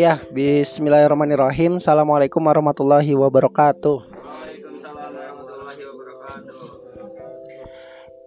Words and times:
Ya, 0.00 0.16
bismillahirrahmanirrahim. 0.32 1.76
Assalamualaikum 1.76 2.40
warahmatullahi 2.40 3.12
wabarakatuh. 3.12 4.00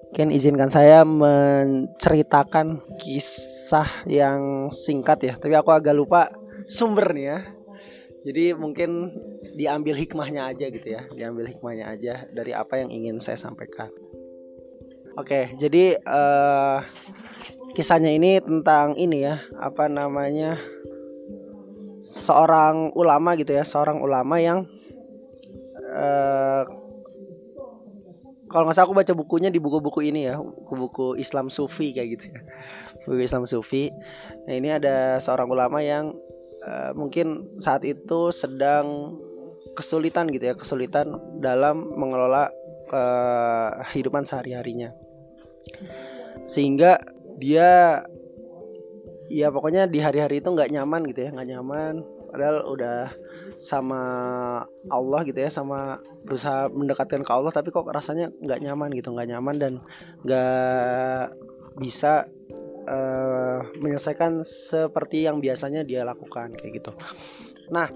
Mungkin 0.05 0.29
izinkan 0.37 0.69
saya 0.69 1.01
menceritakan 1.01 2.77
kisah 3.01 4.05
yang 4.05 4.69
singkat 4.69 5.17
ya, 5.25 5.33
tapi 5.33 5.57
aku 5.57 5.73
agak 5.73 5.97
lupa 5.97 6.29
sumbernya. 6.69 7.41
Jadi 8.21 8.53
mungkin 8.53 9.09
diambil 9.57 9.97
hikmahnya 9.97 10.53
aja 10.53 10.69
gitu 10.69 10.85
ya, 10.93 11.09
diambil 11.09 11.49
hikmahnya 11.49 11.89
aja 11.89 12.29
dari 12.29 12.53
apa 12.53 12.85
yang 12.85 12.93
ingin 12.93 13.17
saya 13.17 13.41
sampaikan. 13.41 13.89
Oke, 15.17 15.57
jadi 15.57 15.97
uh, 16.05 16.85
kisahnya 17.73 18.13
ini 18.13 18.37
tentang 18.45 18.93
ini 18.93 19.25
ya, 19.25 19.41
apa 19.57 19.89
namanya? 19.89 20.61
Seorang 22.03 22.91
ulama 22.99 23.39
gitu 23.39 23.55
ya 23.55 23.63
seorang 23.63 24.03
ulama 24.03 24.35
yang 24.43 24.67
uh, 25.95 26.67
kalau 28.51 28.69
nggak 28.69 28.75
salah 28.77 28.87
aku 28.91 28.93
baca 28.93 29.13
bukunya 29.17 29.49
di 29.49 29.57
buku-buku 29.57 30.05
ini 30.05 30.29
ya 30.29 30.37
buku-buku 30.37 31.17
Islam 31.17 31.49
Sufi 31.49 31.89
kayak 31.89 32.07
gitu 32.19 32.25
ya. 32.29 32.39
Buku 33.09 33.25
Islam 33.25 33.49
Sufi. 33.49 33.89
Nah 34.45 34.53
ini 34.53 34.69
ada 34.69 35.17
seorang 35.17 35.49
ulama 35.49 35.81
yang 35.81 36.13
uh, 36.61 36.93
mungkin 36.93 37.49
saat 37.57 37.81
itu 37.81 38.29
sedang 38.29 39.17
kesulitan 39.73 40.29
gitu 40.29 40.53
ya 40.53 40.53
kesulitan 40.53 41.17
dalam 41.41 41.97
mengelola 41.97 42.53
kehidupan 43.89 44.21
sehari-harinya. 44.21 44.93
Sehingga 46.45 47.01
dia 47.41 48.03
ya 49.31 49.47
pokoknya 49.51 49.87
di 49.87 49.99
hari-hari 50.03 50.39
itu 50.43 50.49
nggak 50.51 50.71
nyaman 50.71 51.01
gitu 51.07 51.19
ya 51.27 51.29
nggak 51.31 51.49
nyaman. 51.49 51.93
Padahal 52.33 52.57
udah 52.65 53.13
sama 53.61 54.01
Allah 54.89 55.21
gitu 55.23 55.37
ya 55.37 55.49
sama 55.53 56.01
berusaha 56.25 56.67
mendekatkan 56.73 57.21
ke 57.21 57.31
Allah 57.31 57.53
tapi 57.53 57.69
kok 57.69 57.85
rasanya 57.85 58.33
nggak 58.41 58.59
nyaman 58.65 58.89
gitu 58.97 59.13
nggak 59.13 59.29
nyaman 59.29 59.55
dan 59.61 59.73
nggak 60.25 61.37
bisa 61.77 62.25
uh, 62.89 63.59
menyelesaikan 63.79 64.41
seperti 64.41 65.25
yang 65.25 65.39
biasanya 65.39 65.85
dia 65.85 66.01
lakukan 66.05 66.53
kayak 66.57 66.83
gitu. 66.83 66.91
Nah 67.69 67.89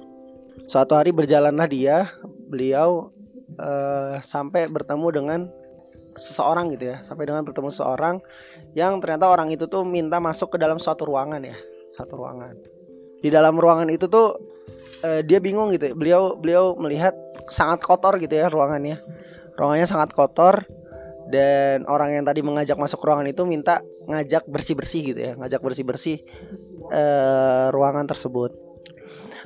suatu 0.66 0.98
hari 0.98 1.14
berjalanlah 1.14 1.68
dia 1.70 2.10
beliau 2.50 3.14
uh, 3.58 4.18
sampai 4.22 4.70
bertemu 4.70 5.08
dengan 5.14 5.40
seseorang 6.18 6.74
gitu 6.74 6.92
ya 6.92 6.98
sampai 7.06 7.30
dengan 7.30 7.46
bertemu 7.46 7.70
seseorang 7.72 8.20
yang 8.74 8.98
ternyata 9.00 9.30
orang 9.30 9.54
itu 9.54 9.70
tuh 9.70 9.86
minta 9.86 10.18
masuk 10.18 10.54
ke 10.54 10.58
dalam 10.60 10.82
suatu 10.82 11.06
ruangan 11.06 11.40
ya 11.42 11.56
satu 11.88 12.20
ruangan 12.20 12.58
di 13.24 13.30
dalam 13.32 13.56
ruangan 13.58 13.88
itu 13.90 14.06
tuh 14.12 14.38
uh, 15.02 15.22
dia 15.24 15.40
bingung 15.40 15.72
gitu 15.74 15.90
ya. 15.90 15.94
beliau 15.96 16.24
beliau 16.38 16.76
melihat 16.78 17.16
sangat 17.48 17.82
kotor 17.82 18.20
gitu 18.20 18.36
ya 18.36 18.52
ruangannya 18.52 19.00
ruangannya 19.58 19.88
sangat 19.88 20.12
kotor 20.14 20.68
dan 21.28 21.84
orang 21.92 22.20
yang 22.20 22.24
tadi 22.24 22.40
mengajak 22.40 22.80
masuk 22.80 23.04
ruangan 23.04 23.28
itu 23.28 23.44
minta 23.44 23.84
ngajak 24.08 24.48
bersih 24.48 24.76
bersih 24.80 25.02
gitu 25.12 25.20
ya 25.20 25.34
ngajak 25.36 25.60
bersih 25.60 25.84
bersih 25.84 26.18
uh, 26.92 27.68
ruangan 27.72 28.08
tersebut 28.08 28.56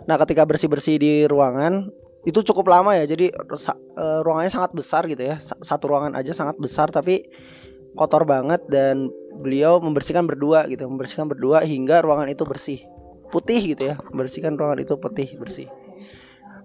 nah 0.05 0.17
ketika 0.21 0.45
bersih 0.45 0.69
bersih 0.69 0.95
di 0.97 1.25
ruangan 1.25 1.89
itu 2.21 2.39
cukup 2.45 2.69
lama 2.69 2.93
ya 2.93 3.09
jadi 3.09 3.33
uh, 3.33 4.21
ruangannya 4.21 4.53
sangat 4.53 4.71
besar 4.77 5.09
gitu 5.09 5.25
ya. 5.25 5.41
Satu 5.41 5.89
ruangan 5.89 6.13
aja 6.13 6.31
sangat 6.35 6.57
besar 6.61 6.93
tapi 6.93 7.25
kotor 7.97 8.23
banget 8.23 8.61
dan 8.69 9.09
beliau 9.41 9.81
membersihkan 9.81 10.29
berdua 10.29 10.69
gitu 10.69 10.85
membersihkan 10.87 11.27
berdua 11.27 11.65
hingga 11.65 12.05
ruangan 12.05 12.29
itu 12.29 12.45
bersih. 12.45 12.79
Putih 13.33 13.73
gitu 13.73 13.93
ya 13.93 13.95
membersihkan 14.11 14.53
ruangan 14.53 14.79
itu 14.85 14.93
putih 15.01 15.33
bersih. 15.41 15.67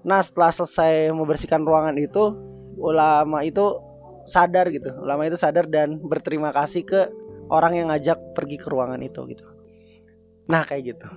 Nah 0.05 0.21
setelah 0.21 0.53
selesai 0.53 1.11
membersihkan 1.17 1.65
ruangan 1.65 1.97
itu 1.97 2.37
ulama 2.77 3.41
itu 3.41 3.81
sadar 4.27 4.69
gitu 4.75 4.91
ulama 5.01 5.25
itu 5.25 5.39
sadar 5.39 5.71
dan 5.71 6.03
berterima 6.03 6.51
kasih 6.51 6.83
ke 6.83 7.09
orang 7.49 7.79
yang 7.79 7.87
ngajak 7.95 8.19
pergi 8.35 8.59
ke 8.59 8.67
ruangan 8.67 8.99
itu 9.01 9.23
gitu 9.31 9.47
Nah 10.47 10.63
kayak 10.63 10.83
gitu. 10.95 11.09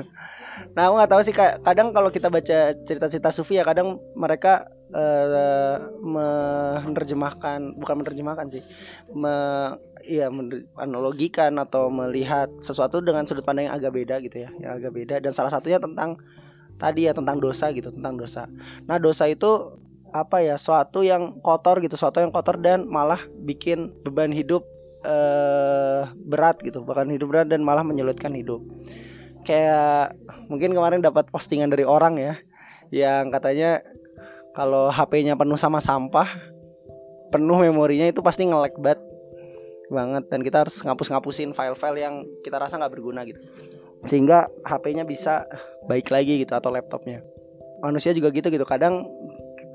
nah 0.76 0.92
aku 0.92 0.94
nggak 1.00 1.10
tahu 1.10 1.22
sih 1.24 1.34
kadang 1.36 1.96
kalau 1.96 2.12
kita 2.12 2.28
baca 2.28 2.76
cerita-cerita 2.84 3.32
sufi 3.32 3.56
ya 3.56 3.64
kadang 3.64 3.96
mereka 4.12 4.68
uh, 4.92 5.88
menerjemahkan 6.04 7.80
bukan 7.80 7.96
menerjemahkan 8.04 8.46
sih, 8.52 8.62
me, 9.16 9.32
iya 10.04 10.28
analogikan 10.76 11.56
atau 11.56 11.88
melihat 11.88 12.52
sesuatu 12.60 13.00
dengan 13.00 13.24
sudut 13.24 13.44
pandang 13.44 13.72
yang 13.72 13.76
agak 13.80 13.92
beda 13.96 14.20
gitu 14.20 14.44
ya, 14.44 14.50
yang 14.60 14.76
agak 14.76 14.92
beda 14.92 15.16
dan 15.24 15.32
salah 15.32 15.48
satunya 15.48 15.80
tentang 15.80 16.20
tadi 16.76 17.08
ya 17.08 17.12
tentang 17.16 17.40
dosa 17.40 17.72
gitu 17.72 17.88
tentang 17.88 18.20
dosa. 18.20 18.44
Nah 18.84 19.00
dosa 19.00 19.28
itu 19.32 19.80
apa 20.10 20.42
ya 20.42 20.58
suatu 20.58 21.06
yang 21.06 21.38
kotor 21.40 21.78
gitu, 21.80 21.94
suatu 21.96 22.20
yang 22.20 22.34
kotor 22.34 22.58
dan 22.60 22.84
malah 22.84 23.22
bikin 23.46 23.94
beban 24.04 24.34
hidup 24.34 24.66
uh, 25.04 26.10
berat 26.16 26.60
gitu 26.64 26.84
bahkan 26.84 27.08
hidup 27.10 27.32
berat 27.32 27.46
dan 27.48 27.64
malah 27.64 27.84
menyulitkan 27.84 28.32
hidup. 28.32 28.62
Kayak 29.44 30.16
mungkin 30.52 30.76
kemarin 30.76 31.00
dapat 31.00 31.32
postingan 31.32 31.72
dari 31.72 31.84
orang 31.84 32.20
ya 32.20 32.34
yang 32.90 33.32
katanya 33.32 33.80
kalau 34.52 34.90
HP-nya 34.90 35.38
penuh 35.38 35.56
sama 35.56 35.78
sampah 35.78 36.26
penuh 37.30 37.62
memorinya 37.62 38.10
itu 38.10 38.20
pasti 38.20 38.44
ngelek 38.44 38.76
banget 38.76 39.00
banget. 39.90 40.24
Dan 40.30 40.40
kita 40.40 40.64
harus 40.64 40.78
ngapus-ngapusin 40.80 41.52
file-file 41.52 41.98
yang 41.98 42.14
kita 42.46 42.56
rasa 42.56 42.78
nggak 42.78 42.94
berguna 42.94 43.26
gitu. 43.26 43.42
Sehingga 44.06 44.48
HP-nya 44.64 45.04
bisa 45.04 45.44
baik 45.90 46.08
lagi 46.08 46.40
gitu 46.40 46.54
atau 46.54 46.70
laptopnya. 46.72 47.20
Manusia 47.82 48.14
juga 48.14 48.30
gitu 48.30 48.48
gitu 48.48 48.64
kadang 48.64 49.04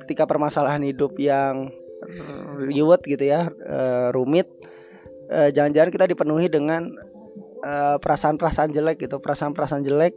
ketika 0.06 0.30
permasalahan 0.30 0.82
hidup 0.86 1.18
yang 1.18 1.74
ribet 2.62 3.02
gitu 3.06 3.24
ya 3.26 3.50
eh, 3.50 4.08
rumit 4.14 4.46
eh, 5.30 5.50
jangan-jangan 5.54 5.90
kita 5.92 6.06
dipenuhi 6.10 6.48
dengan 6.50 6.90
perasaan 7.66 8.38
perasaan-perasaan 8.38 8.70
jelek 8.78 9.10
gitu, 9.10 9.18
perasaan-perasaan 9.18 9.82
jelek 9.82 10.14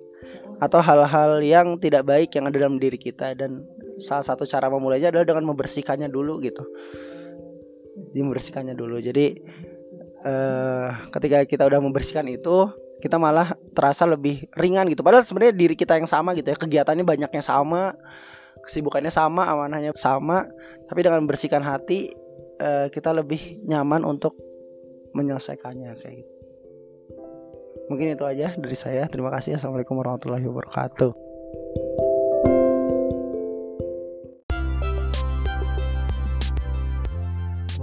atau 0.60 0.84
hal-hal 0.84 1.40
yang 1.40 1.80
tidak 1.80 2.04
baik 2.04 2.34
yang 2.36 2.44
ada 2.50 2.60
dalam 2.60 2.76
diri 2.76 3.00
kita 3.00 3.32
dan 3.32 3.64
salah 3.96 4.26
satu 4.26 4.44
cara 4.44 4.68
memulainya 4.68 5.08
adalah 5.08 5.24
dengan 5.24 5.48
membersihkannya 5.54 6.12
dulu 6.12 6.44
gitu. 6.44 6.66
Membersihkannya 8.12 8.76
dulu. 8.76 9.00
Jadi 9.00 9.38
uh, 10.28 11.08
ketika 11.14 11.48
kita 11.48 11.64
udah 11.64 11.80
membersihkan 11.80 12.28
itu, 12.28 12.68
kita 13.00 13.16
malah 13.16 13.54
terasa 13.72 14.04
lebih 14.04 14.44
ringan 14.58 14.90
gitu. 14.90 15.00
Padahal 15.00 15.24
sebenarnya 15.24 15.54
diri 15.56 15.72
kita 15.72 15.96
yang 15.96 16.10
sama 16.10 16.36
gitu 16.36 16.52
ya, 16.52 16.56
kegiatannya 16.58 17.06
banyaknya 17.06 17.40
sama, 17.40 17.96
kesibukannya 18.60 19.14
sama, 19.14 19.48
amanahnya 19.48 19.94
sama, 19.96 20.44
tapi 20.90 21.00
dengan 21.06 21.24
membersihkan 21.24 21.64
hati 21.64 22.12
kita 22.94 23.10
lebih 23.10 23.58
nyaman 23.66 24.06
untuk 24.06 24.38
menyelesaikannya 25.12 25.92
kayak 26.00 26.24
gitu. 26.24 26.32
Mungkin 27.88 28.12
itu 28.12 28.24
aja 28.28 28.52
dari 28.52 28.76
saya. 28.76 29.08
Terima 29.08 29.32
kasih. 29.32 29.56
Assalamualaikum 29.56 29.96
warahmatullahi 29.96 30.44
wabarakatuh. 30.44 31.12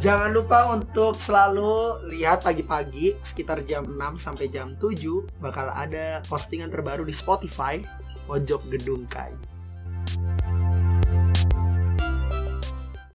Jangan 0.06 0.38
lupa 0.38 0.70
untuk 0.70 1.18
selalu 1.18 1.98
lihat 2.14 2.46
pagi-pagi 2.46 3.18
sekitar 3.26 3.66
jam 3.66 3.90
6 3.90 4.22
sampai 4.22 4.46
jam 4.54 4.78
7 4.78 5.42
bakal 5.42 5.66
ada 5.74 6.22
postingan 6.30 6.70
terbaru 6.70 7.10
di 7.10 7.16
Spotify 7.16 7.82
Pojok 8.30 8.70
Gedung 8.70 9.10
Kai. 9.10 9.34